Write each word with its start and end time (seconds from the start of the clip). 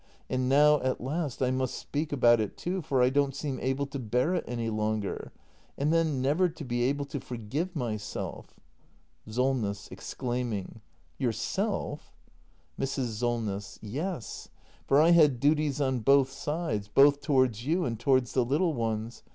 And 0.31 0.49
now, 0.49 0.79
at 0.81 0.99
last, 0.99 1.43
I 1.43 1.51
must 1.51 1.75
speak 1.77 2.11
about 2.11 2.39
it, 2.41 2.57
too; 2.57 2.81
for 2.81 3.03
I 3.03 3.11
don't 3.11 3.35
seem 3.35 3.59
able 3.59 3.85
to 3.85 3.99
bear 3.99 4.33
it 4.33 4.43
any 4.47 4.67
longer. 4.71 5.31
And 5.77 5.93
then 5.93 6.23
never 6.23 6.49
to 6.49 6.65
be 6.65 6.81
able 6.85 7.05
to 7.05 7.19
forgive 7.19 7.75
myself 7.75 8.59
Solness. 9.27 9.89
[Exclaiming.] 9.91 10.81
Yourself! 11.19 12.15
Mrs. 12.79 13.09
Solness. 13.19 13.77
Yes, 13.83 14.49
for 14.87 14.99
I 14.99 15.11
had 15.11 15.39
duties 15.39 15.79
on 15.79 15.99
both 15.99 16.31
sides— 16.31 16.87
both 17.01 17.21
towards 17.21 17.63
you 17.67 17.85
and 17.85 17.99
towards 17.99 18.33
the 18.33 18.43
little 18.43 18.73
ones. 18.73 19.21